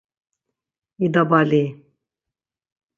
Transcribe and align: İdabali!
İdabali! 0.99 1.83